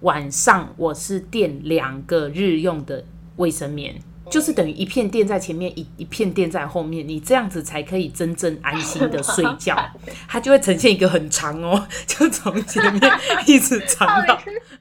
[0.00, 3.04] 晚上我是垫两个日用的
[3.36, 3.94] 卫生棉，
[4.30, 9.76] 就是等于一片垫在前面，一一片垫在后面，你这样子才可以真正安心的睡觉。
[10.26, 13.12] 它就会呈现一个很长哦，就从前面
[13.46, 14.40] 一直长到。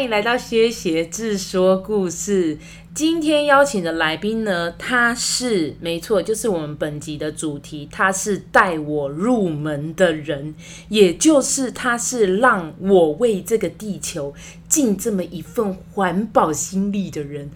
[0.00, 2.56] 欢迎来到薛协志说故事。
[2.94, 10.54] 今天邀请的来宾呢，他是没错，就是我们本集的主题，他是带我入门的人，
[10.88, 14.32] 也就是他是让我为这个地球
[14.66, 17.50] 尽这么一份环保心力的人。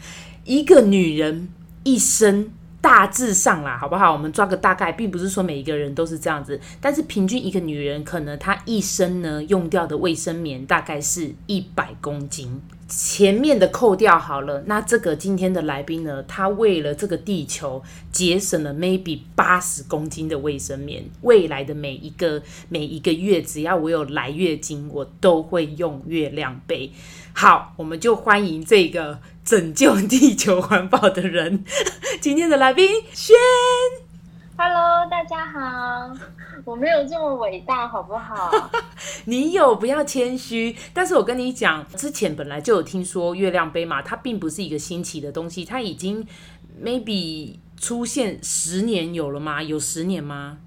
[0.45, 1.49] 一个女人
[1.85, 2.51] 一生。
[2.85, 4.13] 大致上啦，好不好？
[4.13, 12.61] 我们抓个大概，并不是说每一个人都是这样子，但是平均一个女人可能她一生呢用掉的卫生棉大概是一百公斤。
[12.97, 21.05] 前面的扣掉好了，那这个今天的来宾呢，他为了这个地球节省了 maybe 八十公斤的卫生棉。
[21.23, 26.93] 未来的每一个每一个月，只要我有来月经，我都会用月亮杯。
[27.33, 29.19] 好，我们就欢迎这个。
[29.45, 31.67] 拯救地球环保的人，
[32.19, 33.37] 今天的来宾轩。
[34.57, 36.13] Hello，大家好。
[36.65, 38.51] 我没有这么伟大，好不好？
[39.27, 40.77] 你有，不要谦虚。
[40.93, 46.25] 但是我跟你讲，之前本来就有听说月亮杯嘛，它并不是一个新奇的东西，它已经
[46.81, 49.61] maybe 出现十年有了吗？
[49.61, 50.59] 有十年吗？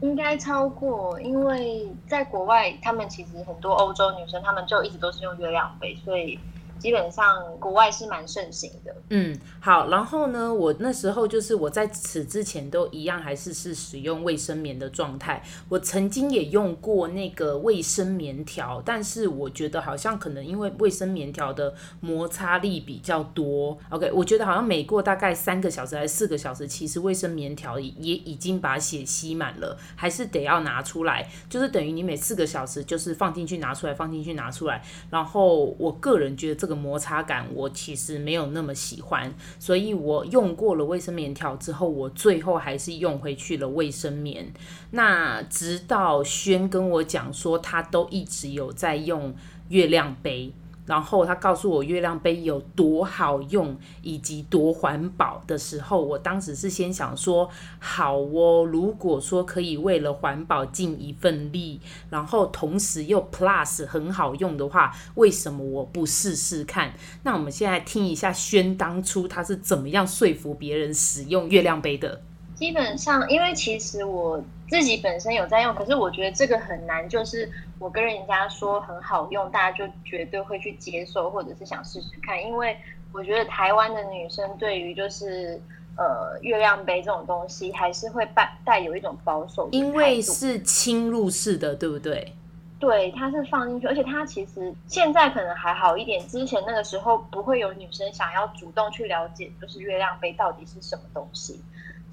[0.00, 6.36] 应该超过，因为在国外，他们其实很多欧洲女生，她们就一直都是用月亮杯，所以。
[6.80, 8.96] 基本上国外是蛮盛行的。
[9.10, 15.42] 嗯，好，然后呢，我那时候就是我在此之前都一样，还是是使用卫生棉的状态。
[15.68, 23.78] 我曾经也用过那个卫生棉条，但是我觉得好像可能因为卫生棉条的摩擦力比较多。
[23.90, 34.82] OK，我觉得好像每过大概三个小时还是四个小时，其实卫生棉条也已经把血吸满了，还是得要拿出来，就是等于你每四个小时就是放进去拿出来，放进去拿出来。
[35.10, 36.69] 然后我个人觉得这个。
[36.70, 44.52] 个摩擦感我其实没有那么喜欢，所以我用过了卫生棉条之后，我最后还是用回去了卫生棉。
[44.92, 49.34] 那直到轩跟我讲说，他都一直有在用
[49.68, 50.52] 月亮杯。
[50.90, 61.80] 然后他告诉我月亮杯有多好用以及多环保的时候，我当时是先想说好哦，如果说可以为了环保尽一份力，
[62.10, 66.92] 然后同时又 plus 很好用的话，为什么我不试试看？
[67.22, 72.22] 那我们现在听一下轩当初他是怎么样说服别人使用月亮杯的。
[72.60, 74.38] 基本上，因为其实我
[74.68, 82.38] 自己本身有在用，可是我觉得这个很难，就是我跟人家说很好用，大家就绝对会去接受，或者是想试试看。
[82.44, 82.76] 因为
[83.14, 85.58] 我觉得台湾的女生对于就是
[85.96, 92.34] 呃月亮杯这种东西，还是会带带有一种保守，因为是侵入式的，对不对？
[92.78, 101.58] 对，它是放进去，而且它其实现在可能还好一点，之前那个时候不会有女生想要主动去了解，就是月亮杯到底是什么东西。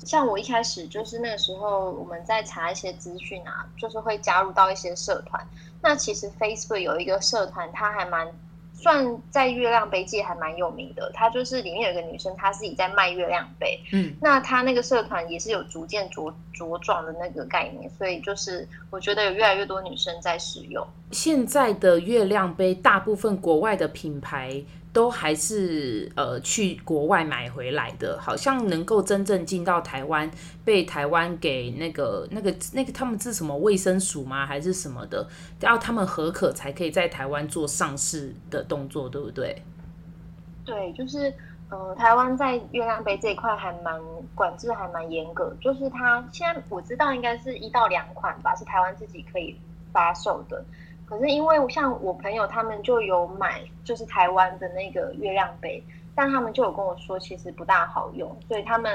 [0.06, 5.46] 像我一开始就是那个时候，我们在查一些资讯啊，就是会加入到一些社团。
[5.82, 8.28] 那其实 Facebook 有一个社团，它还蛮
[8.74, 11.12] 算在月亮杯界还蛮有名的。
[11.14, 13.80] 它就是里面有一个女生，她自己在卖月亮杯。
[13.92, 20.86] 嗯，那她那个社团也是有逐渐茁茁壮的那个概念，所以就是我觉得有越来越多女生在使用。
[21.12, 24.64] 现在的月亮杯，大部分国外的品牌。
[24.98, 30.28] 都还是呃去国外买回来的，好像能够真正进到台湾，
[30.66, 34.44] 被台湾给那个那个那个他们是什么卫生署吗？
[34.44, 39.62] 还是什么的，要他们合可才可以在台湾做上市的动作，对不对？
[40.66, 41.32] 对，就是
[41.70, 44.02] 呃，台湾在月亮杯这一块还蛮
[44.34, 45.56] 管制，还蛮严格。
[45.62, 49.56] 就是它现在我知道应该是一到两款吧，是台湾自己可以
[49.94, 50.66] 发售的。
[51.10, 55.82] 可是因为像我朋友他们就有买，就是台湾的那个月亮杯，
[56.14, 58.92] 但他们就有跟我说，其实不大好用，所以他们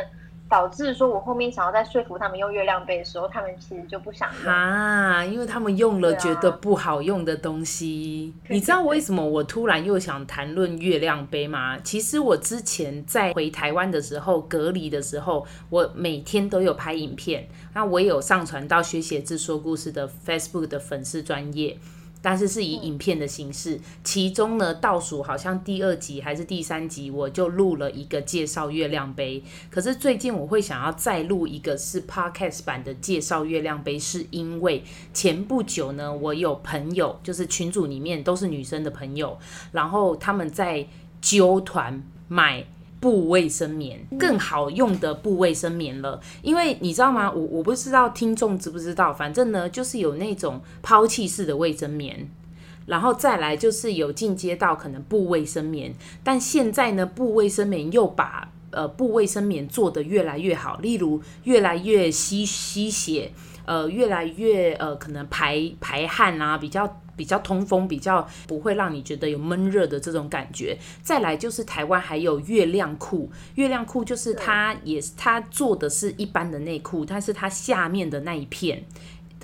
[0.47, 8.35] 导致说我后面想要再说服他们用月亮杯的时候，他们其实就不想用啊，因为他们用了觉得不好用的东西。
[8.45, 11.79] 啊、你知道为什么我突然又想谈论月亮杯吗？
[11.79, 21.79] 其实我之前在回台湾的时候隔离的时候，我每天都有拍影片，那我也有上传到学写字说故事的 Facebook 的粉丝专页。
[22.23, 23.79] 但是是以影片的形式。
[24.03, 29.43] 其中呢，倒数好像第二集还是第三集，我就录了一个介绍月亮杯。
[29.69, 39.37] 可是最近我会想要再录一个是 Podcast 版的介绍月亮杯，是因为前不久呢，我有朋友，就是群组里面都是女生的朋友，
[39.73, 40.87] 然后他们在
[41.21, 42.65] 揪团买。
[43.03, 47.29] 布卫生棉更好用的布卫生棉了，因为你知道吗？
[47.33, 52.31] 我我不知道听众知不知道，反正呢，就是有那种抛弃式的卫生棉，
[52.87, 63.33] 然后再来就是有进阶到可能布卫生棉，但现在呢，布卫生棉又把呃布卫生棉做得越来越好，例如越来越吸吸血，
[63.65, 67.01] 呃，越来越呃可能排排汗啊，比较。
[67.17, 70.79] 比较通风，比较不会让你觉得有闷热的这种感觉。
[71.03, 78.85] 再来就是台湾还有月亮裤，月亮裤就是它也是它做的是一般的内裤，但是它下面的那一片。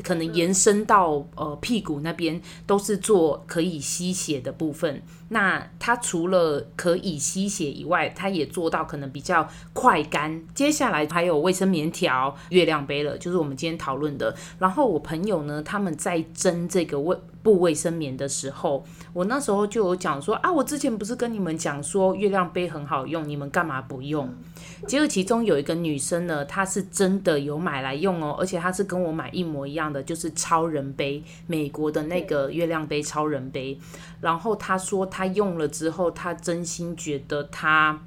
[0.04, 5.02] 可能延伸到呃屁股那边都是做可以吸血的部分。
[5.28, 10.42] 那它除了可以吸血以外，它也做到可能比较快干。
[10.54, 14.34] 接下来还有卫生棉条、月亮杯了，就是我们今天讨论的。
[14.58, 24.28] 然后我朋友呢，他们在争这个卫布卫生棉的时候，我那时候就有讲说啊，我之前不是跟你们讲说月亮杯很好用，你们干嘛不用？
[24.86, 33.78] 结果其中有一个女生呢，她是真的有买来用哦，而且她是跟我买一模一样的，就是超人杯，美国的那个月亮杯超人杯。
[34.20, 38.02] 然后她说她用了之后，他真心觉得他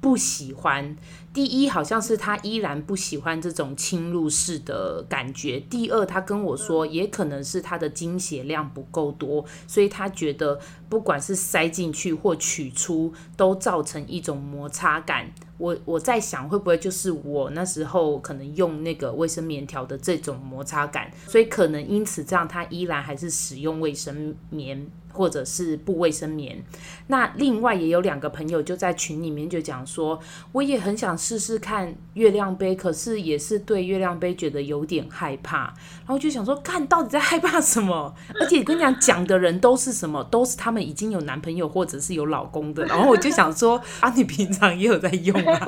[0.00, 0.96] 不喜欢。
[1.32, 5.60] 第一，好像是他依然不喜欢这种侵入式的感觉。
[5.60, 10.58] 第二，他跟我说，也可能是他的经血量不够多，所以他觉得
[10.88, 15.30] 不管是塞进去或取出，都造成一种摩擦感。
[15.56, 26.62] 我我在想，会不会就是我那时候可能用那个卫生棉条的这种摩擦感，所以可能因此这样，他依然还是使用卫生棉或者是布卫生棉。
[27.08, 30.20] 那另外也有两个朋友就在群里面就讲说，
[30.52, 35.74] 我也很想试试看月亮杯，可是也是对月亮杯觉得有点害怕。
[36.00, 38.14] 然后就想说，看到底在害怕什么？
[38.40, 40.22] 而且跟你讲，讲的人都是什么？
[40.24, 42.84] 都是他们已经有男朋友或者是有老公的。
[42.86, 45.66] 然后我就想说，啊，你平常也有在用啊。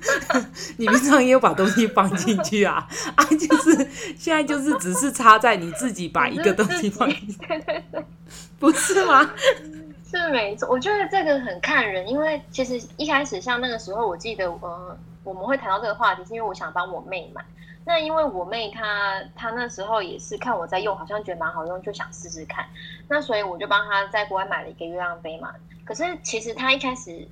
[0.78, 2.88] 你平常也有把东西放进去啊？
[3.14, 7.38] 啊，就是现在就是只是插在你自己把一个东西放进去，
[8.58, 9.30] 不是吗？
[10.04, 17.42] 是没错，我觉得这个很看人，因为其实一开始像那个时候，我记得呃，我们会谈到这个话题，是因为我想帮我妹买。
[17.84, 22.64] 那因为我妹她她那时候也是看我在用，好像觉得蛮好用，就想试试看。
[23.08, 25.52] 那所以我就帮她在国外买了一个月亮杯嘛。
[25.84, 27.26] 可是其实她一开始。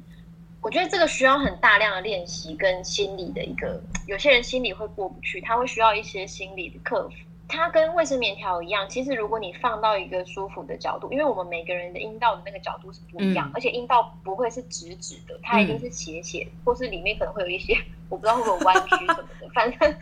[0.62, 7.14] 我觉得这个需要很大量的练习跟心理的一个，有些人心里会过不去，他会需要一些心理的克服。
[7.50, 17.76] 它跟卫生棉条一样，其实如果你放到一个舒服的角度，因为我们每个人的阴道的那个角度是不一样，嗯、而且阴道不会是直直的，它一定是斜斜，嗯、或是里面可能会有一些
[18.08, 19.94] 我不知道会不会弯曲什么的，反正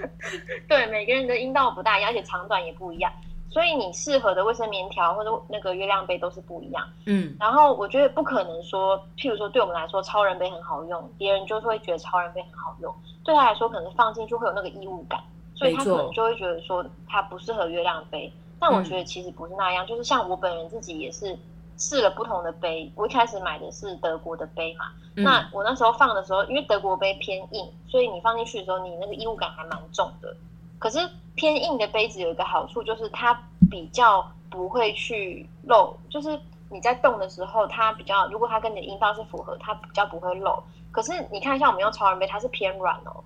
[0.68, 3.10] 对每个人的阴道不大一样，而且长短也不一样。
[3.50, 15.18] 所以你适合的卫生棉条或者那个月亮杯都是不一样，嗯，然后我觉得不可能说，譬如说对我们来说超人杯很好用，别人就会觉得超人杯很好用，对他来说可能放进去会有那个异物感，
[15.58, 18.32] 所以他可能就会觉得说他不适合月亮杯。
[18.60, 21.38] 但我觉得其实不是那样，就是像我本人自己也是
[21.76, 24.86] 试了不同的杯，我一开始买的是德国的杯嘛，
[25.22, 30.36] 那我那时候放的时候，因为德国杯偏硬，所以你放进去的时候，你那个异物感还蛮重的。
[30.80, 30.98] 可是
[31.36, 33.32] 偏硬的杯子有一个好处，就是它
[33.70, 36.36] 比较不会去漏，就是
[36.68, 40.60] 你在动的时候，它比较，如果它跟你的阴道是符合，它比较不会漏。
[40.90, 43.22] 可是你看，一下我们用超人杯，它是偏软哦。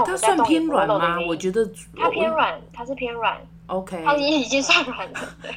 [0.00, 1.18] 哦，它算偏软吗？
[1.26, 3.40] 我觉得它偏软，它是偏软。
[3.66, 5.20] OK，它已经算软了。
[5.42, 5.50] 对。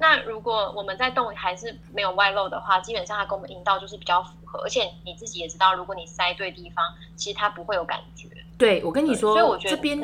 [0.00, 6.84] 那如果我们在动还是没有外露的话，基本上它跟我们阴道就是比较符合，而且你自己也知道，如果你塞对地方，
[7.16, 8.28] 其实它不会有感觉。
[8.58, 9.96] 对，我跟你说，这边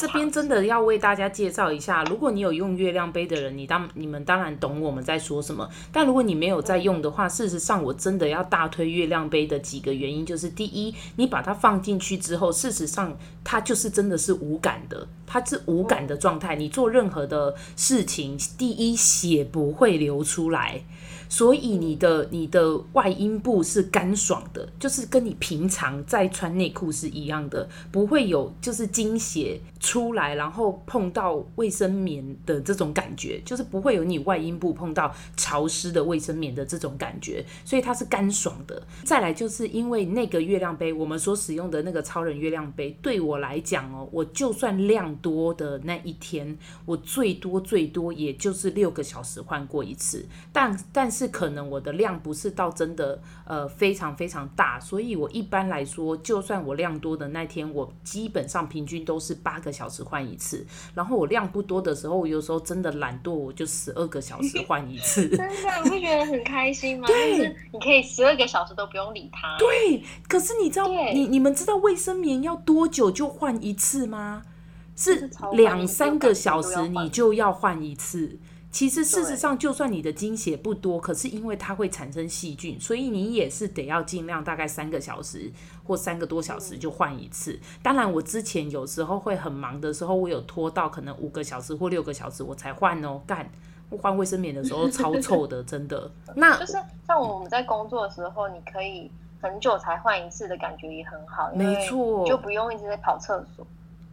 [0.00, 2.02] 这边真的要为大家介绍一下。
[2.04, 5.68] 如果你有用月亮杯的人，你当你们当然懂我们在说什么。
[5.92, 13.14] 但如果你没有在用的话，事实上我真的要大推月亮杯的几个原因，就是第一，你把它放进去之后，事实上
[13.44, 16.56] 它就是真的是无感的，它是无感的状态。
[16.56, 20.80] 你做任何的事情，第一血不会流出来。
[21.30, 38.82] 所以你的你的外阴部是干爽的，就是跟你平常在穿内裤是一样的，不会有就是经血出来，然后碰到卫生棉的这种感觉，就是不会有你外阴部碰到潮湿的卫生棉的这种感觉，所以它是干爽的。
[39.04, 60.66] 再来就是因为那个月亮杯，我们所使用的那个超人月亮杯，对我来讲哦，我就算量多的那一天，我最多最多也就是六个小时换过一次，但但是可能我的量不是到真的呃非常非常大，所以我一般来说，就算我量多的那天，我基本上平均都是八个小时换一次。
[60.94, 65.28] 然后我量不多的时候，我有时候真的懒惰，我就十二个小时 换一次。
[65.28, 67.06] 真的，你不觉得很开心吗？
[67.06, 69.56] 对， 就是你可以十二个小时都不用理它。
[69.58, 74.42] 对，可是你知道，你你们知道卫生棉要多久就换一次吗？
[74.96, 78.38] 是两三个小时你就要换一次。
[78.70, 85.50] 其实事实上，就算你的经血不多，可是因为它会产生细菌，所以你也是得要尽量大概三个小时
[85.84, 87.58] 或三个多小时就换一次。
[87.82, 93.20] 当然，我之前有时候会很忙的时候，我有拖到可能五个小时或六个小时我才换哦。
[93.26, 93.50] 干，
[93.90, 96.08] 我换卫生棉的时候超臭的，真的。
[96.36, 96.74] 那就是
[97.06, 99.10] 像我们在工作的时候，你可以
[99.42, 103.66] 很久才换一次的感觉也很好，没错，就不用一直在跑厕所。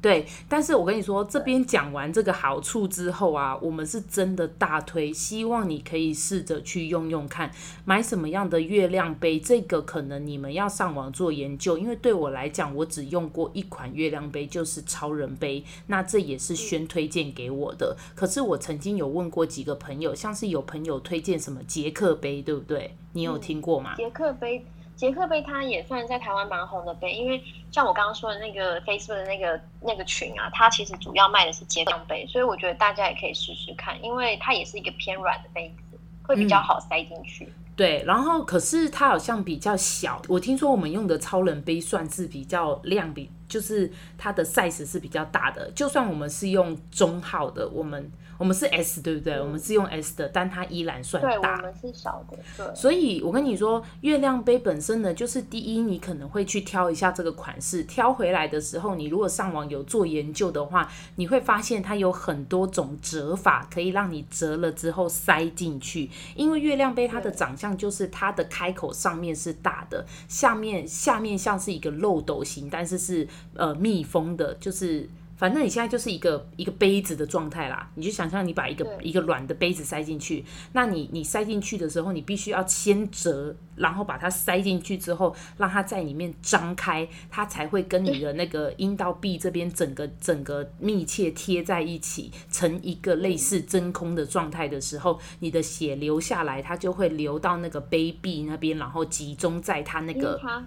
[0.08, 7.52] 对，但是我跟你说，这边讲完这个好处之后啊，我们是真的大推，希望你可以试着去用用看，
[7.84, 17.98] 买什么样的月亮杯，这个可能你们要上网做研究，因为对我来讲，我只用过一款月亮杯，就是超人杯，那这也是宣推荐给我的。
[18.16, 22.96] 可是我曾经有问过几个朋友，像是有朋友推荐什么杰克杯，对不对？
[23.12, 23.98] 你有听过吗？
[23.98, 24.64] 杰克杯。
[24.98, 37.46] 杰克杯它也算在台湾蛮红的杯，因为像我刚刚说的那个 Facebook 的那个那个群啊，它其实主要卖的是杰克杯，所以我觉得大家也可以试试看，因为它也是一个偏软的杯子，会比较好塞进去。
[37.46, 37.54] 嗯。
[37.76, 48.12] 对，然后可是它好像比较小，我听说我们用的超人杯算是比较量比，就是它的 size 是比较大的，就算我们是用中号的，我们。
[48.38, 49.34] 我们是 S 对不对？
[49.34, 51.30] 嗯、我们是用 S 的，但它依然算大。
[51.30, 52.38] 对，我们是小的。
[52.56, 52.76] 对。
[52.76, 66.10] 所以我跟你说，月亮杯本身呢，就是第一，你可能会去挑一下这个款式，挑回来的时候，你如果上网有做研究的话，你会发现它有很多种折法，可以让你折了之后塞进去。
[66.36, 75.10] 因为月亮杯它的长相就是它的开口上面是大的，下面下面像是一个漏斗形，但是是呃密封的，就是。
[75.38, 100.66] 反正你现在就是一个一个杯子的状态啦，你就想象你把一个一个软的杯子塞进去，那你你塞进去的时候，你必须要先折，然后把它塞进去之后，让它在里面张开，它才会跟你的那个阴道壁这边整个整个密切贴在一起，成一个类似真空的状态的时候，你的血流下来，它就会流到那个杯壁那边，然后集中在它那个，它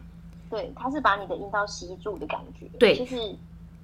[0.49, 3.17] 对，它是把你的阴道吸住的感觉，对，就是。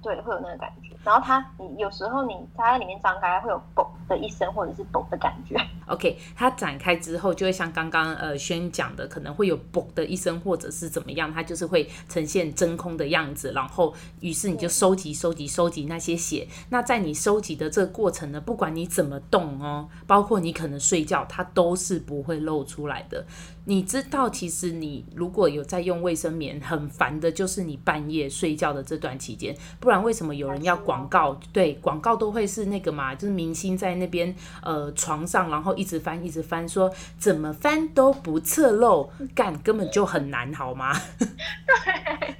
[0.01, 0.95] 对，会有那个感觉。
[1.03, 5.55] 然后它，你有时候你它在里面张开，会有“嘣”的一声，或者是“嘣”的感觉。
[5.87, 13.51] OK，它展开之后，就会像刚刚呃轩讲的，可能会有“嘣”的一声，或者是怎么样，它就是会呈现真空的样子。
[13.53, 16.47] 然后，于是你就收集、收集、收集那些血。
[16.69, 23.25] 那在你收集的这个过程呢，不管你怎么动哦，包括你可能睡觉，它都是不会露出来的。
[23.69, 29.53] 你知道，其实你如果有在用卫生棉，很烦的就是你半夜睡觉的这段期间。
[29.81, 31.37] 不然为什么有人要广告？
[31.51, 34.33] 对，广告都会是那个嘛，就是明星在那边
[34.63, 40.97] 呃床上，然后一直翻一直翻，说怎么翻都不侧漏，干根本就很难，好吗？
[41.19, 42.35] 对，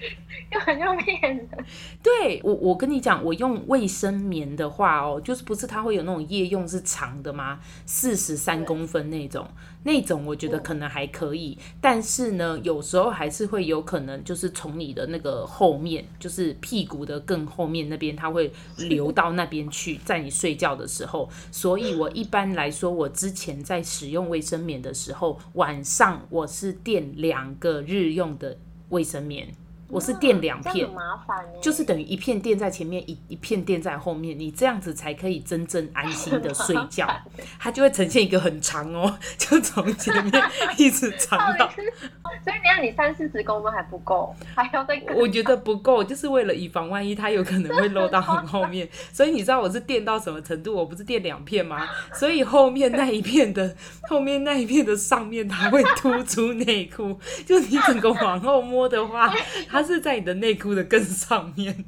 [0.54, 1.58] 又很用面的。
[2.02, 7.60] 对我，我跟你讲，我用卫生棉的话哦，就是不是它会有那种夜用是长的吗？
[7.86, 9.46] 四十三公分那种。
[9.88, 21.30] 那种我觉得可能还可以，但是呢，有时候还是会有可能，就是从你的那个后面，就是屁股的更后面那边，它会流到那边去，在你睡觉的时候。
[21.54, 28.58] 所以我一般来说，我之前在使用卫生棉的时候，晚上我是垫两个日用的
[28.90, 29.48] 卫生棉。
[29.90, 37.08] 我是垫两片，麻烦，就是等于一片垫在前面，一一片垫在后面，你这样子才可以真正安心的睡觉。
[37.58, 40.44] 它就会呈现一个很长哦， 就从前面
[40.78, 41.70] 一直长到。
[42.44, 45.02] 所以你看，你三四十公分还不够，还要再。
[45.16, 48.88] 我觉得不够，就是为了以防万一，它有可能会漏到很后面。
[49.14, 50.76] 所以你知道我是垫到什么程度？
[50.76, 51.88] 我不是垫两片吗？
[52.14, 53.76] 所以后面那一片的
[54.10, 57.18] 后面那一片的上面，它会突出内裤。
[57.46, 59.34] 就你整个往后摸的话。
[59.70, 61.86] 它是在你的内裤的更上面，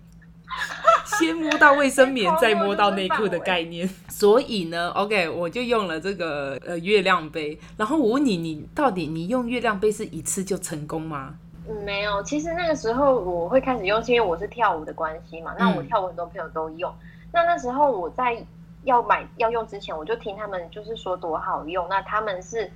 [1.19, 3.89] 先摸到卫生棉，再摸到内裤的概念。
[4.07, 7.57] 所以呢，OK，我就用了这个呃月亮杯。
[7.77, 11.35] 然后我问你，你到底你用月亮杯是一次就成功吗？
[11.67, 12.21] 嗯，没有。
[12.23, 15.53] 其实那个时候我会开始用，是因为我是跳舞的关系嘛。
[15.57, 16.91] 那我跳舞很多朋友都用。
[16.91, 18.43] 嗯、那那时候我在
[18.83, 21.87] 要买要用之前，我就听他们就是说多好用。
[21.87, 22.69] 那他们是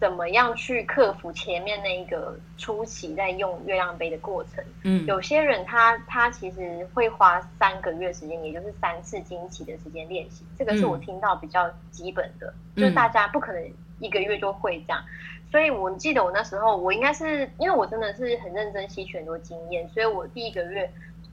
[0.00, 4.64] 怎么样去克服前面那一个初期在用月亮杯的过程？
[4.84, 10.44] 嗯，有些人他他其实会花三个月时间，也就是三次经期的时间练习。
[10.56, 15.02] 这个是我听到比较基本的，嗯、就是大家不可能一个月就会这样。
[15.50, 20.88] 所以我记得我那时候，我应该是因为我真的是很认真吸取很多经验，所以我第一个月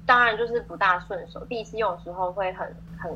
[0.07, 1.45] 当然就是不大顺手。
[1.45, 3.13] 第一次用的时候会很很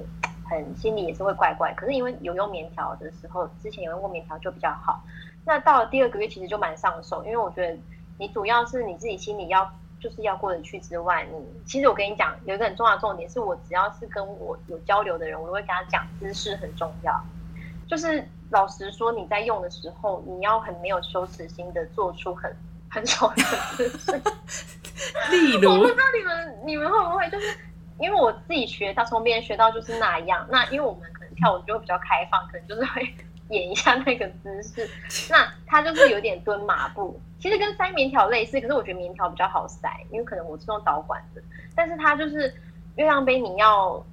[0.47, 5.01] 很心里也是会怪怪，可是因为有用棉条的时候，之前有用过棉条就比较好。
[5.45, 7.77] 那到了第二个月其实就蛮上手，因为我觉得
[8.17, 17.21] 你主要是你自己心里要就是要过得去之外，你其实我跟你讲有一个很重要的重点是我只要是跟我有交流的人，我都会跟他讲姿势很重要，
[17.87, 18.27] 就是。
[18.51, 22.51] 老实说，你在用的时候，你要很没有羞耻心的做出很
[22.89, 23.43] 很丑的
[23.77, 24.11] 姿势。
[25.29, 27.55] 例如，我不知道你们你们会不会，就是
[27.99, 30.47] 因为我自己学到，从别人学到就是那样。
[30.49, 33.13] 那因为我们可能跳舞就会比较开放，可能就是会
[33.49, 34.89] 演一下那个姿势。
[35.29, 41.41] 那它就是有点蹲马步，其实跟塞棉条类似，可是我觉得棉条比较好塞，因为可能我是用导管的。
[41.75, 42.53] 但是它就是
[42.95, 44.03] 月亮杯，你要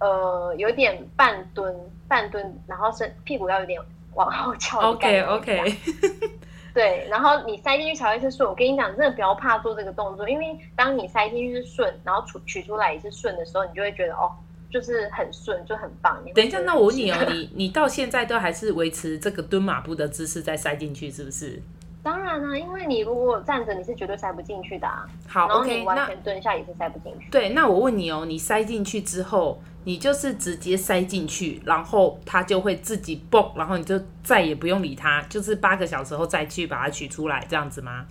[0.00, 1.74] 呃有点半蹲。
[2.06, 3.80] 半蹲，然后身屁股要有点
[4.12, 4.78] 往后翘。
[4.90, 5.74] OK OK。
[6.74, 8.46] 对，然后你塞进去才会是顺。
[8.46, 14.30] 我跟你讲，真的不要怕做这个动作，因为当你塞进去是顺，然后取取出来也是顺的时候，你就会觉得哦，
[14.74, 16.20] 就是很顺，就很棒。
[16.34, 21.62] 等一下，那我问你哦，你 你到现在都还是维持这个蹲马步的姿势再塞进去，是不是？
[22.02, 25.06] 当然啦、啊，因为你如果站着，你是绝对塞不进去的啊。
[25.28, 27.30] 好，OK，完全蹲下也是塞不进去。
[27.30, 38.04] 对，那我问你哦，你塞进去之后，你就是直接塞进去，然后它就会自己蹦，然后你就再也不用理它，就是八个小时后再去把它取出来，这样子吗？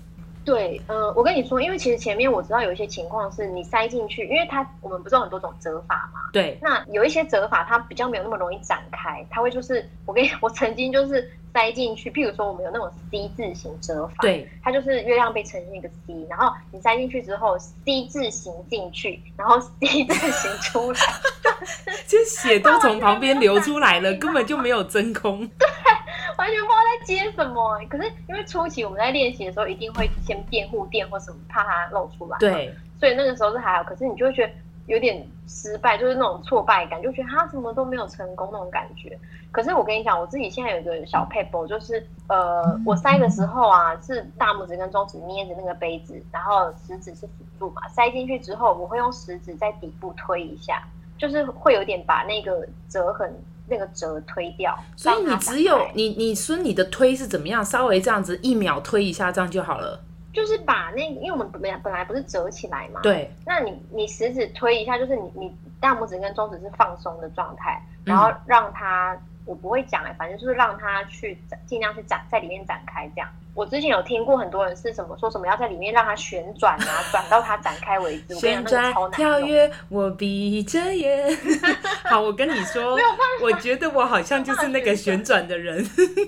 [0.45, 6.19] 对，呃，我跟你说，因为其实前面我知道有一些情况是你塞进去，因为它我们不是有很多种折法嘛。
[6.31, 6.57] 对。
[6.61, 11.29] 那有一些折法它比较没有那么容易展开，它会就是我跟你我曾经就是。
[11.55, 20.99] 塞进去，譬如说我们有那种 C 字形折法，对，它就是月亮被呈现一个 C，然后你塞进去之后 C 字形进去，然后 C 字形出来，
[22.07, 25.67] 其实血都从旁边流出来了， 根本就没有真空，对，
[26.37, 27.79] 完全不知道在接什么。
[27.89, 33.83] 可是因为初期我们在练习的时候，一定会先垫护垫或什么，怕它露出来，对，所以那个时候是还好。
[33.83, 34.53] 可是你就会觉得。
[34.87, 39.17] 有点失败，就是那种挫败感，就觉得他怎么都没有成功那种感觉。
[39.49, 47.87] 可是我跟你讲，我自己现在有一个小 paper，，就是呃，我塞的时候啊，是大拇指跟中指捏着那个杯子，然后食指是辅助嘛。
[47.87, 50.83] 塞进去之后，我会用食指在底部推一下，
[51.17, 53.33] 就是会有点把那个折痕、
[53.67, 54.77] 那个折推掉。
[54.95, 57.63] 所以你只有你，你说你的推是怎么样？
[57.63, 59.99] 稍微这样子一秒推一下，这样就好了。
[60.33, 63.31] 就是把那个，因为我们本来本来不是折起来嘛，对。
[63.45, 73.29] 那你你食指推一下，就是你你大拇指跟中指是放松的状态，然后让它，嗯、我不会讲哎，反正就是让他去尽量去展在里面展开这样。
[73.55, 78.33] 我之前有听过很多人是什么说什么要在里面让它旋转啊， 转到它展开为止。
[78.33, 81.37] 旋转跳跃，我闭着眼。
[82.05, 82.97] 好，我跟你说，
[83.43, 85.77] 我觉得我好像就是那个旋转的人。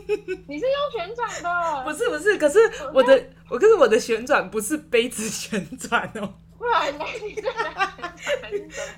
[0.47, 1.83] 你是用旋转的？
[1.83, 2.59] 不是不是，可是
[2.93, 6.31] 我的我可是我的旋转不是杯子旋转哦。
[6.57, 7.05] 不然呢？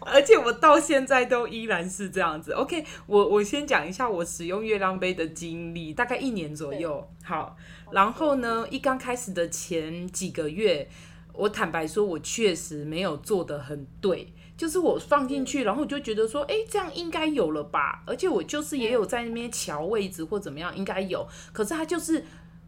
[0.01, 2.51] 而且我到现在都依然是这样子。
[2.53, 7.09] OK，我我先讲一下我使用月亮杯的经历，大概一年左右。
[7.23, 7.57] 好，
[7.91, 10.87] 然后呢，一刚开始的前几个月，
[11.33, 14.33] 我坦白说，我确实没有做的很对。
[14.55, 18.03] 就是我放进去，然后我就觉得说，哎，这样应该有了吧？
[18.05, 21.27] 而且我就是也有在那边瞧位置或怎么样，应该有。
[21.51, 22.23] 可是它就是。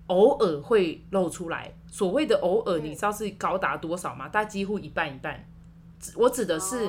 [0.10, 4.28] 偶尔会露出来，所谓的偶尔，你知道是高达多少吗？
[4.28, 5.48] 大概几乎一半一半。
[6.16, 6.88] 我指的是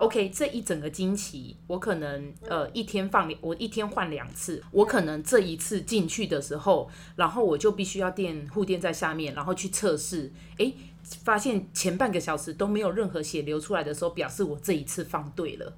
[0.00, 10.74] ，OK，这一整个经期，我可能呃一天放两，我一天换两次，我可能这一次进去的时候，然后我就必须要垫护垫在下面，然后去测试，诶，
[11.24, 15.72] 发现前半个小时都没有任何血流出来的时候，表示我这一次放对了。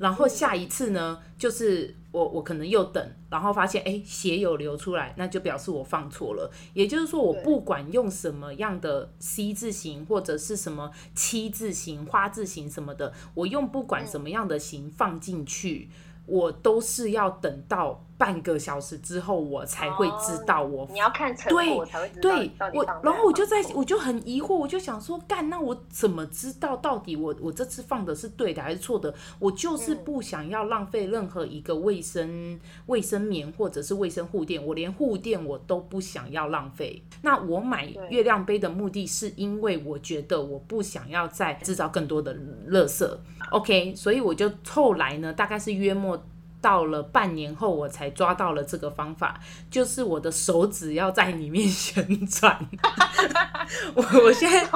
[0.00, 6.50] 然后下一次呢，就是我我可能又等，然后发现哎血有流出来，那就表示我放错了。
[6.72, 15.90] 也就是说，我不管用什么样的 C 字形或者是什么七字形、花字形什么的，我用不管什么样的形放进去，
[16.24, 20.84] 我都是要等到半个小时之后，我才会知道我。
[20.84, 22.48] 哦、你要看成果才会知道对。
[22.48, 29.14] 对，我然后我就在，我就很疑惑，我就想说，干，那我怎么知道到底我我这次放的是对的还是错的？
[29.38, 37.02] 我就是不想要浪费任何一个卫生卫生棉或者是卫生护垫，我连护垫我都不想要浪费。
[37.22, 42.36] 那我买月亮杯的目的是因为我觉得我不想要再制造更多的
[42.68, 43.10] 垃圾。
[43.50, 46.22] OK，所以我就后来呢，大概是约莫。
[46.60, 52.68] 到了半年后，我才抓到了这个方法，就是我的手指要在里面 旋转。
[53.94, 54.68] 我我现在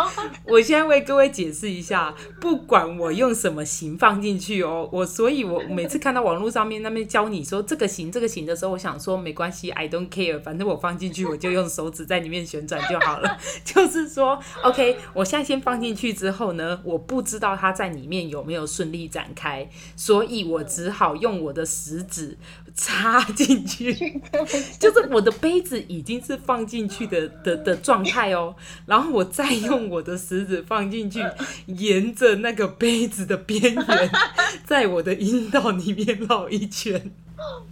[0.45, 13.37] 我现在为各位解释一下，不管我用什么型放进去哦，我所以，我每次看到网络上面那边教你说这个型这个型的时候，我想说没关系，I don't care，反正我放进去我就用手指在里面旋转就好了。
[13.65, 21.67] 就是说，OK，我现在先放进去之后呢，我不知道它在里面有没有顺利展开，所以我只好用我的。
[21.75, 22.37] 食指
[22.75, 23.93] 插进去，
[24.79, 28.55] 就是我的杯子已经是放进去的的的状态哦，
[28.87, 31.21] 然后我再用我的食指放进去，
[31.67, 34.11] 沿着那个杯子的边缘，
[34.65, 37.13] 在我的阴道里面绕一圈。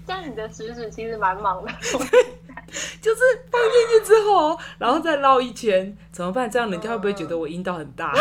[0.07, 6.51] 这样你的食指其实蛮忙的， 就是放进去之后，然后再绕一圈，怎么办？
[6.51, 8.12] 这样人家会不会觉得我阴道很大？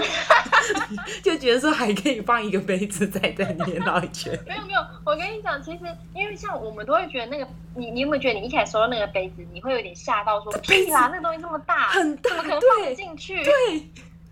[1.22, 4.32] 就觉得说还可以放一个杯子在在里面绕一圈。
[4.46, 5.80] 没有没有，我跟你讲，其实
[6.14, 13.42] 因为像我们都会觉得那个，你你有没有觉得你一开始收到那个杯子，你会有点吓到说，说屁啦，那个东西这么大，很大，怎么可能放进去？
[13.42, 13.52] 对。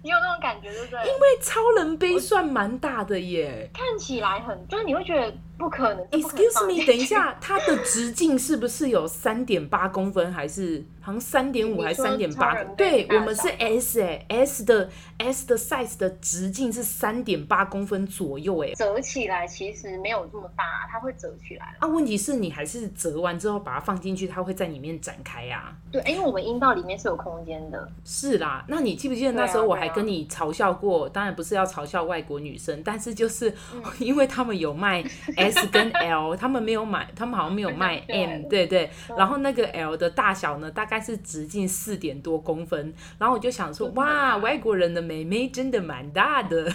[0.02, 0.98] 你有那种感觉，对不对？
[1.00, 6.02] 因为超人杯算蛮大的耶，看起来很，就是你会觉得不可能。
[6.06, 12.64] Excuse me，等一下，它的直径是不是有三点八公分，还是好像三点五还是三点八？
[12.78, 21.76] 对，我们是 S 哎，S 的 S 的 size 的直径是三点八公分左右哎，折起来其实没有这么大，它会折起来。
[21.78, 25.76] 啊，问题是你还是折完之后把它放进去，它会在里面展开呀？
[25.92, 27.86] 对，因为我们阴道里面是有空间的。
[28.02, 29.90] 是啦，那你记不记得那时候我还。
[29.90, 33.52] 跟你嘲笑过，当然不是要嘲笑外国女生，但是就是
[33.98, 35.02] 因为他们有卖
[35.36, 38.90] S 跟 L， 他们没有买，他们好像没有卖 M，对对。
[39.16, 42.92] 然后那个 L 的大小呢，大概是直径四点多公分。
[43.18, 46.70] 然后我就想说，哇，外国人的妹妹真的蛮大的，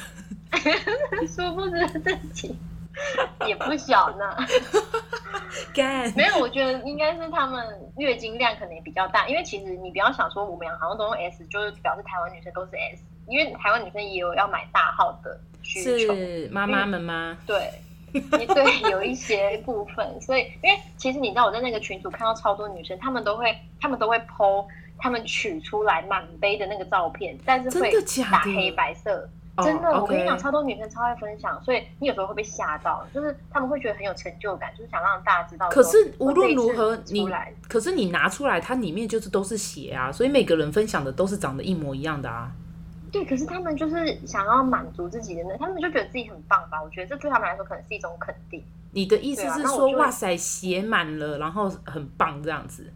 [1.27, 2.55] 殊不知自己
[3.47, 4.35] 也不小呢。
[6.15, 7.63] 没有，我觉得应该是他们
[7.97, 17.38] 月经量可能也比较大，因为其实你不要想说我们好像都用 S，就是表示台湾女生都是 S，因为台湾女生也有要买大号的需求，是妈妈们吗？
[17.45, 17.71] 对，
[18.21, 24.65] 对，有一些部分，所以因为其实你知道我在那个群组看到超多女生，她们都会，她们都会 po
[24.97, 27.91] 她们取出来满杯的那个照片，但是会
[28.32, 29.30] 打黑白色。
[29.63, 30.04] 真的，oh.
[30.04, 35.69] 我跟你讲，超多女生超爱分享，所以你有时候会被吓到，就是他们会觉得很有成就感，就是想让大家知道。
[35.69, 37.25] 可是无论如何，你
[37.69, 42.51] 可是你拿出来，它里面就是都是血啊，所以每个人分享的都是长得一模一样的啊。
[43.15, 46.84] 对，可是他们就是想要满足自己的那，他们就觉得自己很棒吧？
[46.84, 48.62] 我觉得这对他们来说可能是一种肯定。
[48.91, 52.91] 你的意思是说，哇塞，写满了，然后很棒这样子。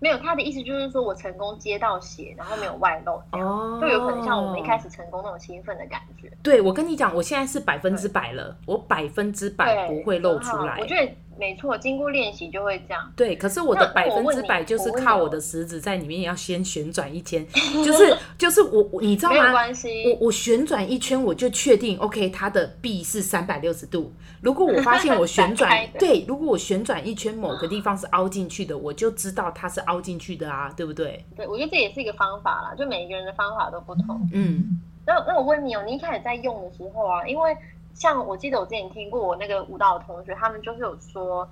[0.00, 6.32] 没有，他的意思就是说我成功接到血，然后没有外露，哦，就有可能像我们一开始成功那种兴奋的感觉。
[6.42, 10.78] 对，我跟你讲，我现在是百分之百了，我百分之百不会露出来。
[10.80, 11.12] 我觉得。
[11.40, 13.10] 没错，经过练习就会这样。
[13.16, 17.44] 对，可是我的百分之百就是靠我的食指在里面要先旋转一圈，
[17.82, 19.46] 就是就是我，你知道吗？
[19.46, 24.12] 没关系，我我旋转一圈，我就确定 OK，它的臂是三百六十度。
[24.42, 31.24] 如果我发现我旋 转，对，如果我旋转一圈某个地方是凹进去的，我就知道它是凹进去的啊，对不对？
[31.34, 34.28] 对，我觉得这也是一个方法啦，就每一个人的方法都不同。
[34.32, 37.56] 嗯，那那我问你哦，你一开始在用的时候啊，因为。
[38.00, 41.46] 像我记得我之前听过我那个舞蹈的同学，他们就是有说，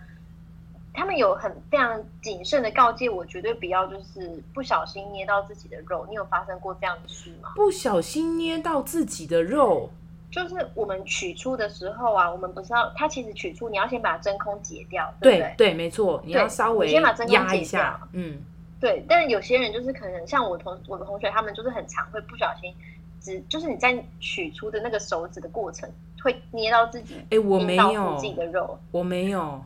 [0.95, 6.07] 他们有很非常谨慎的告诫我，绝对不要就是不小心捏到自己的肉。
[6.09, 7.53] 你有发生过这样的事吗？
[7.55, 9.91] 不小心捏到自己的肉，
[10.31, 15.55] 就是我们取出的时候啊，我们不是要它其实取出，你要先把真空解掉，对不对？
[15.59, 18.01] 对，对，没错，你要稍微先把真空解掉。
[18.15, 18.41] 嗯，
[18.81, 19.05] 对。
[19.07, 22.75] 但是有些人就是可能像我同我的同学，他们就是很常会不小心。
[23.21, 25.91] 只就是你在取出的那个手指的过程，
[26.23, 29.63] 会捏到自己哎，我没有自己的肉，我没有。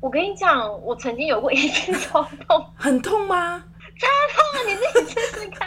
[0.00, 3.64] 我跟你讲，我曾经有过一次 超痛，很痛吗？
[3.98, 4.58] 超痛啊！
[4.68, 5.66] 你自己试试看，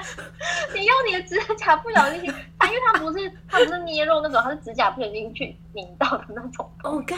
[0.76, 6.70] 你用你的指甲不小心，它因为它不是它不是捏肉那种，它是指甲不小心去拧到的那种。
[6.84, 7.18] 哦干！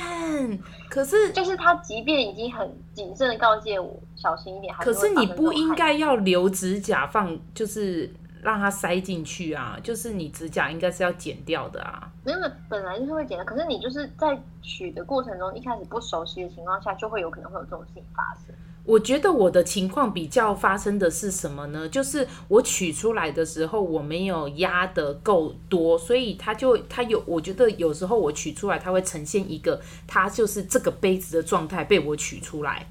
[0.90, 8.10] 可是就是他即便已经很谨慎的告诫我小心一点，可是你不应该要留指甲放就是。
[8.42, 9.78] 让它塞进去啊？
[9.84, 12.12] 就是你指甲应该是要剪掉的啊。
[12.24, 13.46] 没有，本来就是会剪的。
[13.46, 18.54] 可是你就是在取的过程中，一开始不熟悉的情况下，就会有可能会有这种事情发生。
[18.84, 21.88] 我觉得我的情况比较发生的是什么呢？
[21.88, 27.24] 就是我取出来的时候，我没有压得够多，所以它就它有。
[27.28, 32.88] 我觉得有时候我取出来，它会呈现一个它就是这个杯子的状态被我取出来，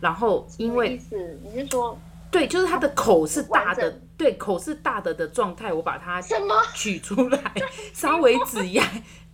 [0.00, 1.98] 然后因为意思你是说？
[2.32, 7.40] 对，就是它的口是大的，对，口是大的的状态，我把它什么取出来，
[7.92, 8.82] 稍微指压，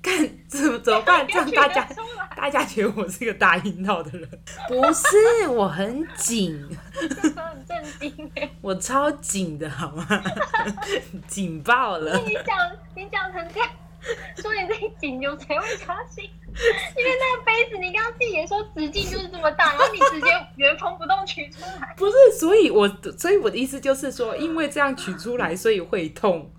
[0.02, 1.24] 看怎么怎么办？
[1.28, 1.88] 这样大家
[2.36, 4.28] 大家觉得我是一个大阴道的人？
[4.68, 8.30] 不是，我很紧，很震惊，
[8.60, 10.06] 我超紧的好吗？
[11.28, 12.18] 紧爆了！
[12.26, 12.56] 你讲
[12.96, 13.70] 你讲成这样。
[14.36, 16.24] 说你自己紧，有谁会相信？
[16.24, 21.94] 因为那个杯子，你刚刚自己也说直径就是这么大，然后你直接原封不动取出来。
[21.96, 26.50] 不是，所以我所以我的意思就是说，因为这样取出来，所以会痛，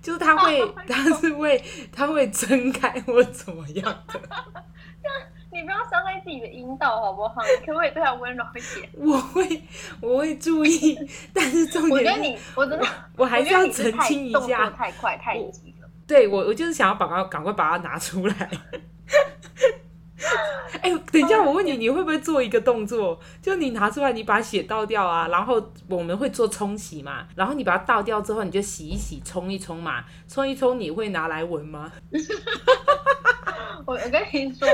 [0.00, 1.62] 就是它会， 它是会，
[1.92, 4.20] 它会撑开或怎么样的。
[5.52, 7.42] 你不要伤害自己的阴道好不好？
[7.42, 8.88] 你可不可以对它温柔一点？
[8.94, 9.62] 我会，
[10.00, 10.98] 我会注意。
[11.34, 12.86] 但是重点是，我觉得你，我真的，
[13.18, 15.71] 我还是要澄清一下，太快太急。
[16.06, 18.34] 对我，我就是想要把它赶快把它拿出来。
[20.82, 23.18] 哎、欸，等一下，我问你，你会不会做一个动作？
[23.40, 31.92] 就你拿出来，你把血倒掉啊，然后我们会做冲洗嘛，然后你把它倒掉之后，你就洗一洗，冲一冲嘛，冲一冲，你会拿来闻吗？
[33.84, 34.68] 我我跟你说，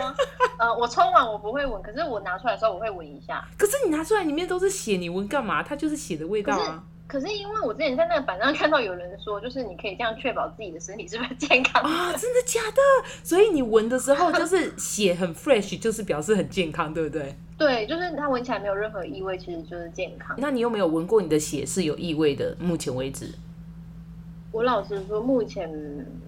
[0.58, 3.42] 呃，我冲完我不会闻，可是我拿出来的时候我会闻一下。
[3.56, 5.62] 可是你拿出来里面都是血，你闻干嘛？
[5.62, 6.82] 它就是血的味道啊。
[7.08, 12.12] 可是因为我之前在那个板上看到有人说，就是你可以这样确保自己的身体是不是健康啊？
[12.12, 13.08] 真的假的？
[13.24, 17.34] 所以你闻的时候就是血很 fresh， 就是表示很健康，对不对？
[17.56, 20.36] 对，就是它闻起来没有任何异味，其实就是健康。
[20.38, 22.54] 那你有没有闻过你的血是有异味的？
[22.60, 23.32] 目前为止，
[24.52, 25.66] 我老实说，目前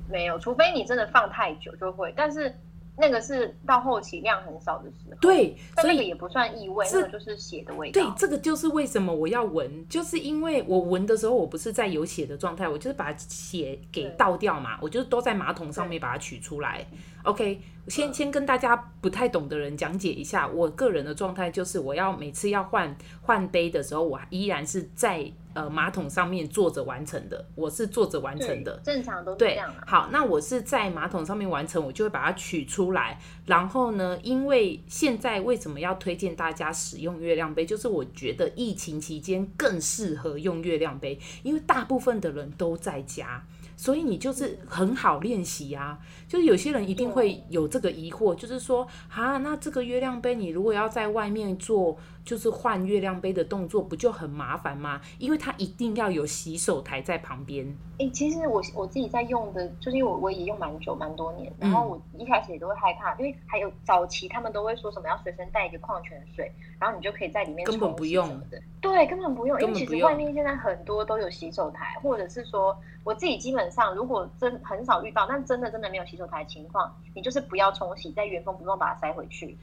[0.09, 2.53] 没有，除非你真的放太久就会，但是。
[2.97, 8.03] 那个是到后期量很少的时候，对，所以也不算异味，那个就是血的味道。
[8.03, 16.87] 对，这个就是为什么我要闻，就是因为我闻的时候，我不是在有血的状态，我就是把血给倒掉嘛，我就是都在马桶上面把它取出来。
[17.23, 25.33] OK，先先跟大家不太懂的人讲解一下，我个人的状态就是，我要每次要换换杯的时候，我依然是在。
[25.53, 29.73] 呃，马桶上面坐着完成的，我是坐着完成的，正常都是这样。
[29.73, 33.19] 对，好，那我是在马桶上面完成，我就会把它取出来。
[33.47, 37.67] 然后呢，因为现在为什么要推荐大家使用月亮杯？
[37.67, 43.45] 就是我觉得疫情期间更适合用月亮杯，因为大部分的人都在家。
[43.77, 51.97] 所以你就是很好练习啊，就是有些人一定会有这个疑惑，就是说啊，那这个月亮杯你如果要在外面做，
[52.31, 55.01] 就是换月亮杯的动作，不就很麻烦吗？
[55.19, 57.67] 因为它一定要有洗手台在旁边。
[57.95, 79.59] 哎、欸，其实我我自己在用的，就是因为我我也用蛮久蛮多年，然后我一开始也都会害怕，因为还有早期他们都会说什么要随身带一个矿泉水，然后你就可以在里面根本不用的，对，根本不用，因为其实外面现在很多都有洗手台，或者是说我自己基本上如果真很少遇到，但真的真的没有洗手台的情况，你就是不要冲洗，在原封不动把它塞回去。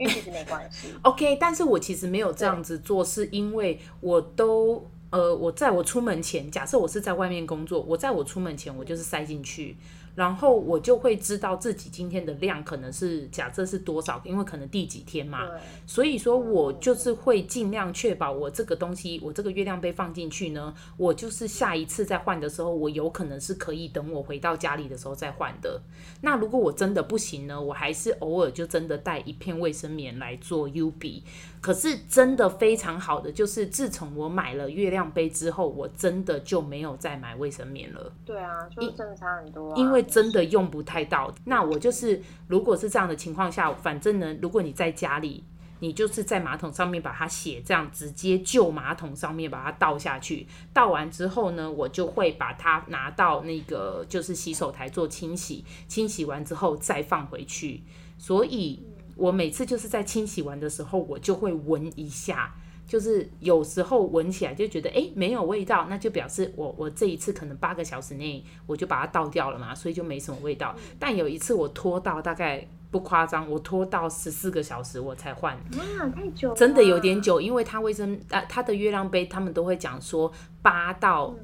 [0.00, 0.88] 因为其实没关系。
[1.02, 9.76] OK，但是我其实没有这样子做，是因为我都呃，我在我出门前，假设我是在外面工作，我在我出门前，我就是塞进去。
[10.14, 15.48] 然后我就会知道自己今天的量可能是假设是多少，因为可能第几天嘛，
[15.86, 25.80] 所以说我就是会尽量确保我这个东西，我这个月亮杯放进去呢，我就是下一次再换的时候，我有可能是可以等我回到家里的时候再换的。
[26.20, 31.22] 那如果我真的不行呢，我还是偶尔就真的带一片卫生棉来做 U 比。
[31.60, 38.10] 可是真的非常好的就是，自从我买了月亮杯之后，我真的就没有再买卫生棉了。
[38.24, 39.74] 对啊，就是真的差很多啊。
[39.76, 41.30] 因为真的用不太到。
[41.44, 45.44] 那我就是，如果是这样的情况下，反正呢，如果你在家里，
[45.80, 50.46] 你就是在马桶上面把它写这样，直接就马桶上面把它倒下去。
[50.72, 57.82] 倒完之后呢，我就会把它拿到那个就是洗手台做清洗，清洗完之后再放回去。
[58.16, 58.82] 所以。
[59.20, 62.54] 我每次就是在清洗完的时候，我就会闻一下，
[62.86, 70.74] 就是有时候闻起来就觉得诶没有味道，那就表示我我这一次可能八个小时内我就把它倒掉了嘛，所以就没什么味道。
[70.98, 81.34] 但有一次我拖到大概不夸张，我拖到十四个小时我才换，哇，太久了，真的有点久，因为它卫生啊，它的月亮杯他们都会讲说八到。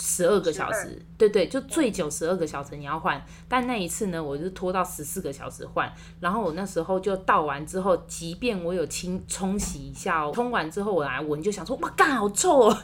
[0.00, 5.92] 十二个小时，对对，就最久十二个小时你要换，但那一次呢，我就拖到十四个小时换。
[6.18, 12.78] 然后我那时候就倒完之后，即便我有清冲洗一下哦，冲完之后我来闻，就想说哇，干好臭哦，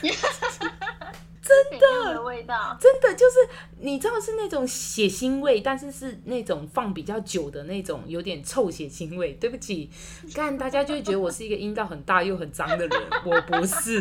[1.44, 3.36] 真真的，的味道，真的就是
[3.78, 9.32] 你知道是那种血腥味，但是是那种放比较久的那种，有点臭血腥味。
[9.34, 9.90] 对不起，
[10.34, 14.00] 看大家就会觉得我是一个阴道很大又很脏的人， 我不是。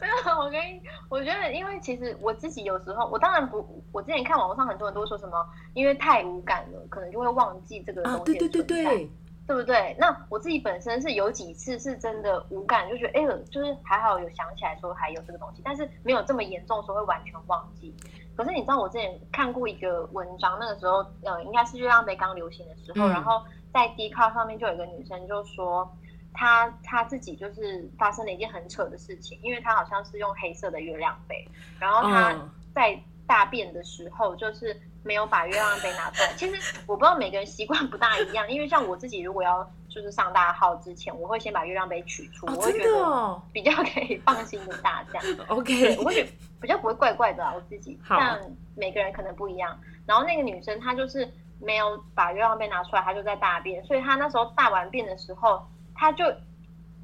[0.00, 8.18] 没有，我跟你，我觉得，因为其实我自己有时候，我当然不，我之前看网络上很多人都说什么，因为太无感了，可能就会忘记这个东西。
[8.18, 9.10] 啊，对对对对。
[9.48, 9.96] 对不对？
[9.98, 17.94] 那我自己本身是有几次是真的无感，就觉得哎，就是还好有想起来说还有这个东西，但是没有这么严重说会完全忘记。
[18.36, 25.90] 可是你知道我之前看过一个文章，那个时候呃应该是月亮杯刚流行的时候，嗯、然后在 Dcard 上面就有一个女生就说
[26.34, 31.48] 她她自己就是发生了一件很扯的事情，因为她好像是用黑色的月亮杯，
[31.80, 32.36] 然后她
[32.74, 34.76] 在大便的时候就是。
[35.04, 36.34] 没有把月亮杯拿出来。
[36.36, 45.38] 其实我不知道每个人习惯不大一样，因为像我自己，如果要就是上大号之前，我会先把月亮杯取出，哦、我会觉得比较可以放心的大这样。
[45.48, 47.98] OK，我会觉得比较不会怪怪的啊，我自己。
[48.06, 48.38] 但
[48.76, 49.78] 每个人可能不一样。
[50.04, 51.26] 然后那个女生她就是
[51.58, 55.64] 没有把月亮杯拿出来，她就在大便，所以她那时候大完便的时候，
[55.94, 56.24] 她就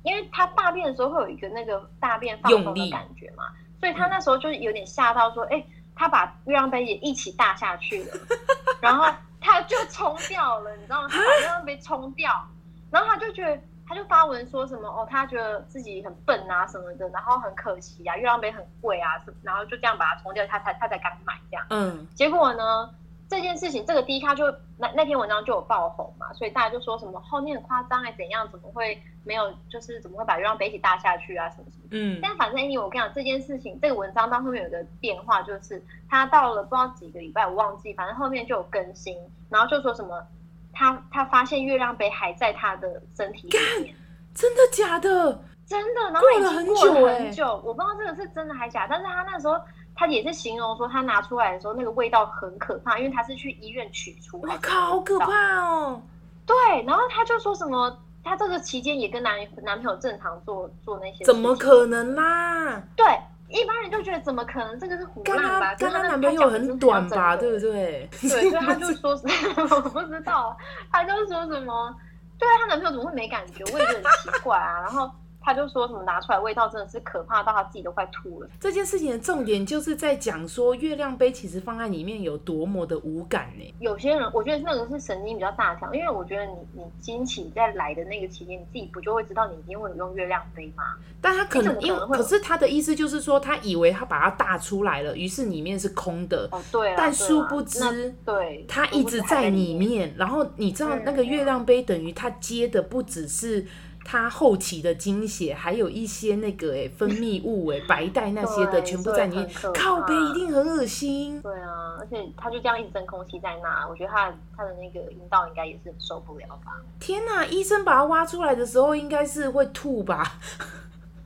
[0.03, 3.45] 因为她大便的时候会有一个那个大便放松的感觉嘛，
[3.81, 5.67] 所以她那时候就有点吓到说，哎、欸。
[5.95, 8.17] 他把月亮杯也一起大下去了，
[8.81, 9.07] 然后
[9.41, 11.09] 他就冲掉了，你知道吗？
[11.11, 12.47] 他把月亮杯冲掉，
[12.91, 19.11] 然后他就觉得，他就发文说什么哦，他觉得自己很笨啊什么的，然后很可惜啊，月亮杯很贵啊，
[19.43, 21.67] 然后就这样把它冲掉，他才他才敢买这样。
[21.71, 22.91] 嗯，结果呢？
[23.35, 24.45] 这件事情，这个 D 咖就
[24.79, 28.49] 那那篇文章就有爆红嘛，所以大家就说什么后面、哦、很夸张哎，怎样？
[28.51, 29.53] 怎么会没有？
[29.69, 31.51] 就是怎么会把月亮杯一起搭下去啊？
[31.51, 31.89] 什么什么？
[31.91, 32.21] 嗯。
[32.23, 39.17] 但反正因为我跟你讲这件事情，这个文章到后面有个变化，就是他到了不知道几个礼拜，我忘记，反正后面就有更新，
[39.51, 40.25] 然后就说什么
[40.73, 43.95] 他他发现月亮杯还在他的身体里面，
[44.35, 45.41] 真的假的？
[45.67, 49.61] 真的，然后过了很久很久，我不知道这个是真的还假，但是他那时候。
[49.97, 54.55] 他也是形容说，他拿出来的时候那个味道很可怕，因为他是去医院取出来。
[54.55, 56.03] 我靠，好可怕哦！
[56.45, 61.25] 对，然后他就说什么，他这个期间也跟男男朋友正常做做那些。
[61.25, 62.83] 怎么可能啦？
[62.97, 63.07] 对，
[63.49, 64.79] 一般人就觉得怎么可能？
[64.81, 65.75] 这个是胡乱吧？
[65.77, 67.37] 跟他男朋友很短吧？
[67.37, 68.09] 对不对？
[68.21, 70.57] 对，所以他就说什么 我不知道，
[70.91, 71.95] 他就说什么，
[72.39, 73.65] 对他男朋友怎么会没感觉？
[73.73, 75.09] 我也觉得很奇怪啊，然后。
[75.45, 78.49] 他就说什么拿出来味道真的是可怕到他自己都快吐了。
[78.59, 83.75] 这件事情的重点就是在讲说月亮杯其实放在里面有多么的无感呢？
[83.79, 90.85] 有些人我觉得那个是神经比较大条，因为我觉得你你惊喜在来的那个期间，你自己不就会知道你一定会有用月亮杯吗？
[91.21, 96.49] 但他可能因为可是他的意思就是说他以为他把它大出来了，于是里面是空的。
[96.53, 96.95] 哦，对。
[96.97, 100.15] 但殊不知，对，他一直在里面。
[100.17, 103.67] 然后你知道那个月亮杯等于他接的不只是。
[104.05, 111.41] 他后期的经血，还有一些那个哎分泌物哎白带那些的，全部在里面，靠背一定很恶心。
[111.41, 116.81] 对啊，而且他就这样一直真空吸在那，我觉得他他的那个阴道应该也是受不了吧。
[117.01, 120.39] 天哪，医生把它挖出来的时候，应该是会吐吧？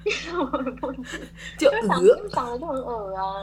[1.59, 3.35] 就恶，长得就很恶啊！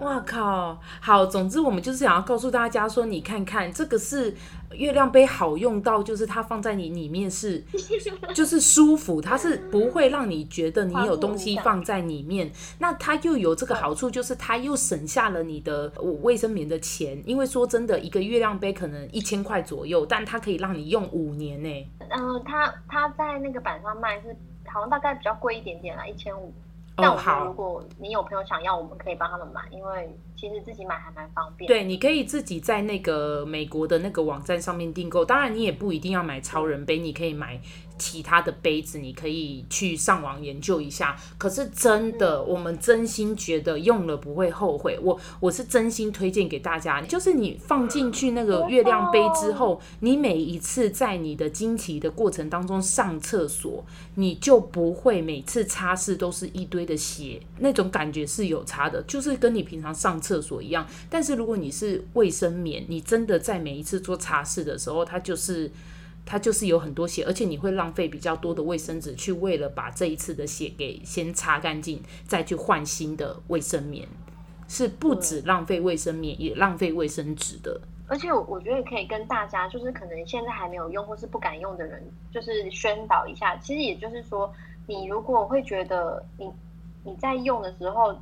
[0.00, 0.78] 哇靠！
[1.00, 4.34] 好，总之我们就是想要告诉大家说，你看看这个是
[4.72, 7.62] 月亮杯，好用到就是它放在你里面是，
[8.34, 12.50] 就是舒服，它是不会让你觉得你有东西放在里面。
[12.78, 17.22] 那它又有这个好处，就是它又省下了你的卫生棉的钱。
[17.24, 21.88] 因为说真的，一个月亮杯可能一千块左右，但它可以让你用五年呢。
[22.10, 24.36] 嗯，它它在那个板上卖是。
[24.66, 26.52] 好像大概比较贵一点点啦，一千五。
[26.96, 31.66] 但我觉得如果你有朋友想要，我们可以帮他们买，因为其实自己买还蛮方便。
[31.66, 35.24] 对，你可以自己在那个美国的那个网站上面订购。
[35.24, 37.58] 当然，你也不一定要买超人杯，你可以买。
[38.00, 44.98] 其他的杯子你可以去上网研究一下，可是真的，我们真心觉得用了不会后悔。
[45.02, 53.84] 我我是真心推荐给大家，就是你放进去那个月亮杯之后，你每一次在你的经期的过程当中上厕所，
[54.14, 60.86] 你就不会每次擦拭都是一堆的血，那种感觉是有差的，就是跟你平常上厕所一样。
[61.10, 65.70] 但是如果你是卫生棉，你真的在每一次做擦拭的时候，它就是。
[66.24, 74.06] 它就是有很多血，而且你会浪费比较多的卫生纸，去为了把这一次的血给先擦干净，再去换新的卫生棉，
[74.68, 77.80] 是不止浪费卫生棉，也浪费卫生纸的。
[78.06, 82.02] 而且我我觉得可以跟大家，就是可能现在还没有用或是不敢用的人，
[82.32, 83.56] 就是宣导一下。
[83.58, 84.52] 其实也就是说，
[84.86, 86.50] 你如果会觉得你
[87.04, 88.16] 你在用的时候，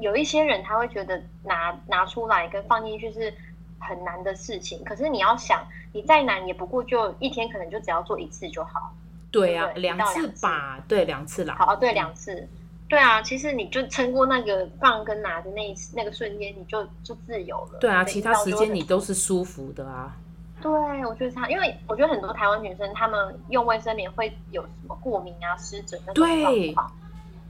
[0.00, 3.32] 有一些人他会觉得拿拿出来跟放进去是
[3.78, 5.66] 很难的事情，可是你要想。
[5.90, 8.94] 你再难也不过就一天，可能就只要做一次就好。
[9.30, 11.56] 对啊，两次吧，对，两次啦。
[11.58, 12.46] 好，对，两次。
[12.88, 17.78] 对啊，其实你就撑过那个放跟拿的那一那个瞬间，你就就自由了。
[17.80, 20.14] 对啊，其他时间你都是舒服的啊。
[20.60, 20.70] 对，
[21.06, 26.92] 我觉得他，因为我觉得很多台湾女生她们用卫生棉会有什么过敏啊、湿疹那种状况，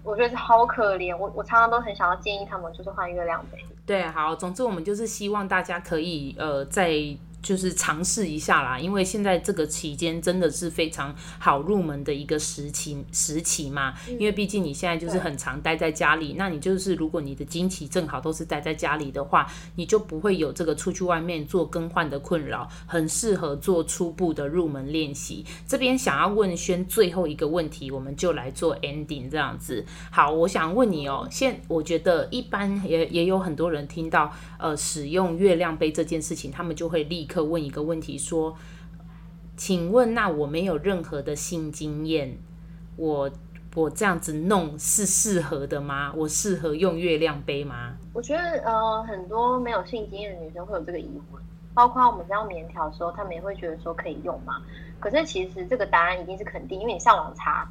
[0.09, 1.16] 我觉得好可怜。
[1.16, 3.64] 我我常常都很想要建议他们就是换月亮杯。
[3.85, 7.16] 对，好，总之我们就是希望大家可以呃在。
[7.49, 13.94] 就是尝试一下啦，因为现在这个期间真的是非常好入门的一个时期时期嘛。
[14.07, 25.42] 因为毕竟你现在就是很常待在家里，那你就是如果你的经期正好都是待在家里的话，你就不会有这个出去外面做更换的困扰，很适合做初步的入门练习。
[25.66, 29.86] 这边想要问轩最后一个问题，我们就来做 ending 这样子。
[30.11, 37.26] 好，我想问你哦，现我觉得一般也也有很多人听到呃使用月亮杯这件事情，他们就会立。
[37.39, 38.57] 可问一个问题说，
[39.57, 42.36] 请问那我没有任何的性经验，
[42.97, 43.30] 我
[43.76, 46.12] 我这样子弄是适合的吗？
[46.16, 47.95] 我适合用月亮杯吗？
[48.12, 51.41] 我觉得呃，很多没有性经验的女生会有这个疑问，
[51.74, 54.61] 包括我们在用棉条的时候，她们也会觉得说可以用吗？
[54.99, 57.70] 可是其实这个答案一定是肯定，因为你上网查，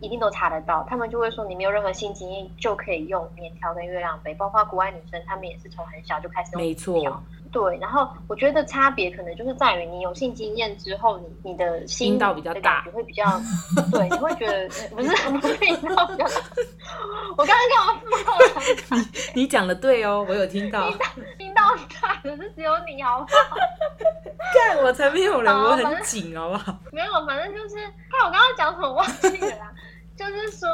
[0.00, 0.84] 一定都查得到。
[0.86, 7.22] 他们就会说你没有任何性经验就可以用棉条跟月亮杯，包括国外女生，她们也是从很小就开始用棉条。
[7.56, 13.24] 对，然后我觉得差别可能就是在于你有性经验之后，你你的心道比较大，会比较
[13.90, 16.34] 对，你会觉得不是不是阴道比较大。
[17.34, 19.06] 我刚刚干嘛附和了？
[19.34, 20.90] 你你讲的对哦，我有听到。
[21.38, 21.62] 阴道
[22.02, 23.56] 大的是只有你好不好？
[24.52, 26.78] 干我才没有人，我很紧好不好？
[26.92, 27.76] 没有，反正就是
[28.10, 29.72] 看我刚刚讲什么忘记了啦。
[30.14, 30.68] 就是说，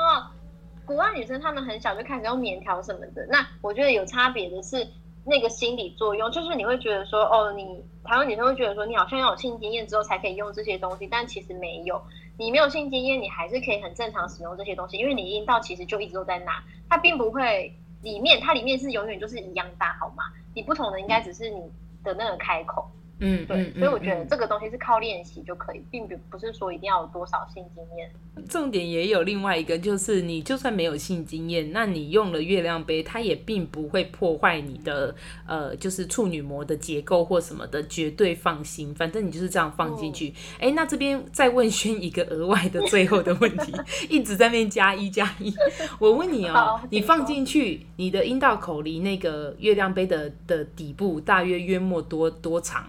[0.85, 4.85] 国外女生她们很小就开始用棉条什么的，那我觉得有差别的是。
[5.25, 7.65] 那个心理作用就是你会觉得说，哦，你
[8.05, 12.03] 台湾女生会觉得说，你好像要有性经验之后才可以用这些东西，但其实没有，
[12.37, 16.53] 你没有性经验，你还是可以很正常使用这些东西，因为你阴道其实就一直都在那，
[16.89, 20.25] 它并不会里面，它里面是永远就是一样大，好吗？
[20.55, 21.61] 你不同的应该只是你
[22.03, 22.91] 的那个开口。
[22.95, 23.02] 嗯，
[23.47, 28.11] 对，所以我觉得这个东西是靠练习就可以，并不不是说一定要有多少性经验。
[28.49, 35.15] 重点也有另外一个，就是你就算没有性经验，那你用了月亮杯，它也并不会破坏你的
[35.47, 38.93] 呃，就是处女膜的结构或什么的，绝对放心。
[38.95, 40.33] 反正你就是这样放进去。
[40.59, 43.73] 哎、嗯，那这边再问轩一个额外的最后的问题，
[44.11, 45.55] 一直在那边加一加一。
[46.01, 52.87] 我问你哦，你放进去，你的阴道口离那个月亮杯的的底部大约约莫多多长？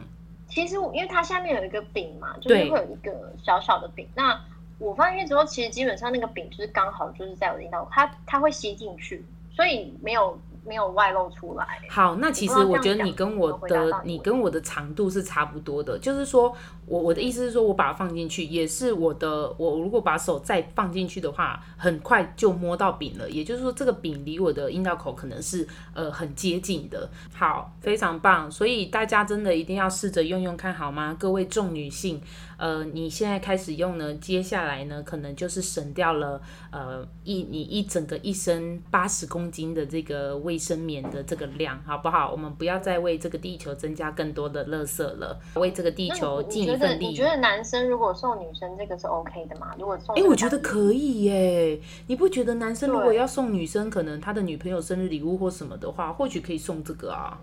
[0.54, 4.08] 其实，因为它下面有一个饼嘛，就是会有一个小小的饼。
[4.14, 4.40] 那
[4.78, 10.40] 我放进去之后，其实基本上那个饼就是刚好就是在我的阴道，它它会吸进去，所以没有。
[10.66, 11.66] 没有外露出来。
[11.90, 16.56] 好，那其实我觉得你跟我的你跟我的长度是差不多的，就是说
[16.86, 23.30] 我我的意思是说，我把它放进去，也是我的我如果把手再放进去的话，很快就摸到饼了。
[23.30, 27.10] 也就是说，这个饼离我的阴道口可能是呃很接近的。
[27.34, 31.16] 好，非常棒，所以大家真的一定要试着用用看好吗？
[31.20, 32.22] 各位重女性。
[32.64, 36.42] 呃，你现在开始用呢，接下来呢，可能就是省掉了
[36.72, 42.32] 呃一你一整个一升八十公斤的这个卫生棉的这个量，好不好？
[42.32, 47.08] 我们不要再为这个地球增加更多的垃圾了，为这个地球尽一份力。
[47.08, 49.76] 你觉得男生如果送女生这个是 OK 的吗？
[49.78, 51.78] 如果送，哎、欸，我觉得可以耶。
[52.08, 57.38] 你不觉得男生如果要送女生，可能他的女朋友生日礼物或什么的话，或许可以送这个啊？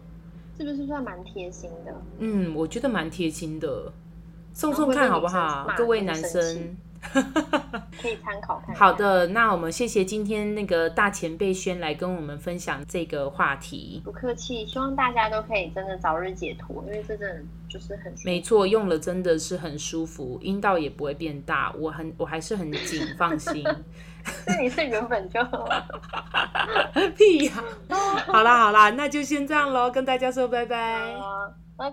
[0.57, 1.95] 是不是算蛮贴心的？
[2.21, 3.93] 嗯，我觉得蛮贴心的。
[4.53, 6.77] 送送看好不好，各位男生
[8.01, 8.77] 可以参考看看。
[8.77, 14.03] 好的，那我们谢谢今天那个大前辈轩来跟我们分享这个话题。
[14.05, 23.65] 不客气，希望大家都可以真的早日解脱，因为这真的就是很没错，用了真的是很舒服，阴道也不会变大，我很我还是很紧， 放心。
[24.47, 25.41] 那你是原本就
[27.17, 27.53] 屁呀、
[27.89, 27.97] 啊！
[28.27, 31.15] 好啦好啦，那就先这样喽，跟大家说拜拜。